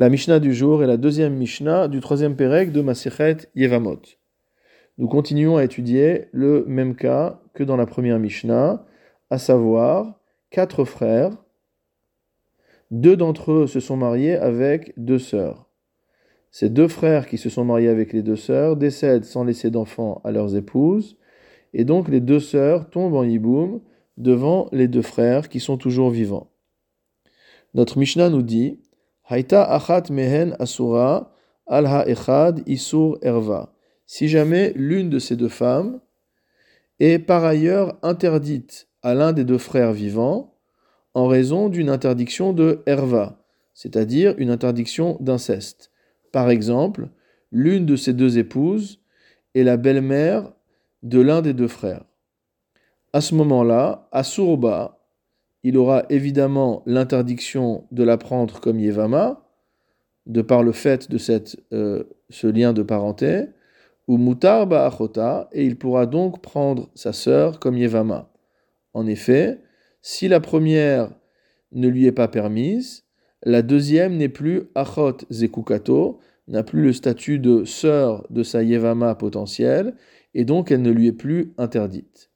[0.00, 4.00] La Mishnah du jour est la deuxième Mishnah du troisième Pérec de Masechet Yevamot.
[4.96, 8.86] Nous continuons à étudier le même cas que dans la première Mishnah,
[9.28, 10.18] à savoir
[10.48, 11.32] quatre frères.
[12.90, 15.68] Deux d'entre eux se sont mariés avec deux sœurs.
[16.50, 20.22] Ces deux frères qui se sont mariés avec les deux sœurs décèdent sans laisser d'enfants
[20.24, 21.18] à leurs épouses,
[21.74, 23.82] et donc les deux sœurs tombent en yiboum
[24.16, 26.50] devant les deux frères qui sont toujours vivants.
[27.74, 28.80] Notre Mishnah nous dit
[29.30, 31.32] Haïta achat mehen asura
[31.68, 33.72] al echad isur erva.
[34.04, 36.00] Si jamais l'une de ces deux femmes
[36.98, 40.58] est par ailleurs interdite à l'un des deux frères vivants
[41.14, 43.40] en raison d'une interdiction de erva,
[43.72, 45.92] c'est-à-dire une interdiction d'inceste.
[46.32, 47.08] Par exemple,
[47.52, 49.00] l'une de ces deux épouses
[49.54, 50.52] est la belle-mère
[51.04, 52.04] de l'un des deux frères.
[53.12, 54.99] À ce moment-là, à Suroba,
[55.62, 59.46] il aura évidemment l'interdiction de la prendre comme Yevama,
[60.26, 63.44] de par le fait de cette, euh, ce lien de parenté,
[64.06, 68.30] ou Mutar Ba'achota, et il pourra donc prendre sa sœur comme Yevama.
[68.92, 69.60] En effet,
[70.02, 71.10] si la première
[71.72, 73.04] ne lui est pas permise,
[73.42, 79.14] la deuxième n'est plus Achot Zekukato, n'a plus le statut de sœur de sa Yevama
[79.14, 79.94] potentielle,
[80.34, 82.30] et donc elle ne lui est plus interdite.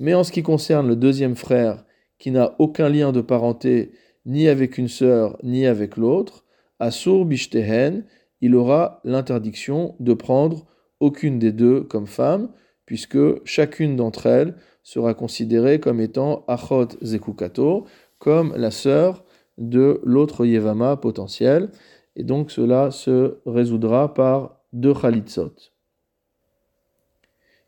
[0.00, 1.84] Mais en ce qui concerne le deuxième frère,
[2.18, 3.92] qui n'a aucun lien de parenté
[4.26, 6.44] ni avec une sœur ni avec l'autre,
[6.80, 8.04] Asur Bishtehen,
[8.40, 10.66] il aura l'interdiction de prendre
[10.98, 12.48] aucune des deux comme femme,
[12.86, 17.86] puisque chacune d'entre elles sera considérée comme étant Achot Zekukato,
[18.18, 19.24] comme la sœur
[19.58, 21.70] de l'autre Yevama potentiel,
[22.16, 25.52] et donc cela se résoudra par deux Khalitzot.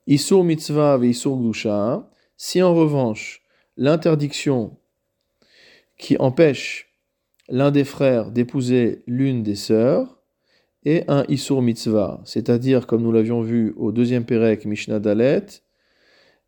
[0.06, 2.08] Isur mitzvah ve isur gdusha.
[2.44, 3.40] Si en revanche
[3.76, 4.76] l'interdiction
[5.96, 6.92] qui empêche
[7.48, 10.20] l'un des frères d'épouser l'une des sœurs
[10.84, 15.46] est un isur mitzvah, c'est-à-dire comme nous l'avions vu au deuxième Pérec Mishnah Dalet,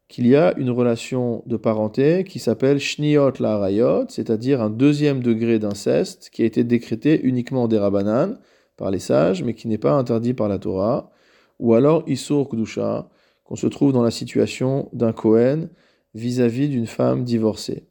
[0.08, 5.22] qu'il y a une relation de parenté qui s'appelle shniot la harayot, c'est-à-dire un deuxième
[5.22, 8.40] degré d'inceste qui a été décrété uniquement des rabanan
[8.76, 11.12] par les sages, mais qui n'est pas interdit par la Torah,
[11.60, 13.08] ou alors isur kdusha,
[13.44, 15.68] qu'on se trouve dans la situation d'un Kohen
[16.14, 17.86] vis-à-vis d'une femme divorcée.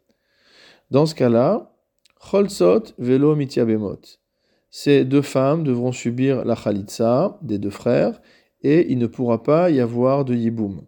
[0.91, 1.73] Dans ce cas-là,
[2.19, 4.00] Cholzot velo mitiabemot.
[4.69, 8.22] Ces deux femmes devront subir la chalitza des deux frères
[8.62, 10.85] et il ne pourra pas y avoir de yiboum.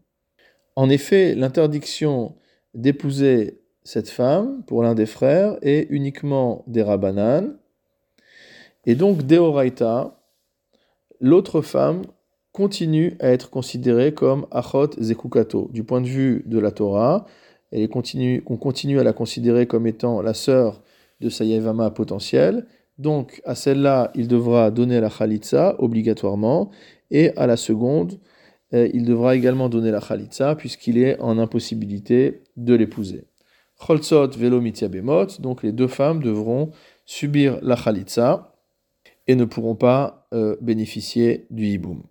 [0.76, 2.36] En effet, l'interdiction
[2.74, 7.58] d'épouser cette femme pour l'un des frères est uniquement des rabanan.
[8.86, 10.20] Et donc, Deoraita,
[11.20, 12.02] l'autre femme
[12.56, 15.70] continue à être considérée comme Achot Zekukato.
[15.74, 17.26] Du point de vue de la Torah,
[17.74, 20.82] on continue à la considérer comme étant la sœur
[21.20, 22.66] de sa Yevama potentielle.
[22.98, 26.72] Donc, à celle-là, il devra donner la Khalitsa obligatoirement,
[27.12, 28.22] et à la seconde,
[28.74, 33.26] euh, il devra également donner la Khalitsa, puisqu'il est en impossibilité de l'épouser.
[33.86, 36.72] Cholzot velo bemot, donc les deux femmes devront
[37.04, 38.56] subir la Khalitsa
[39.28, 42.04] et ne pourront pas euh, bénéficier du hiboum.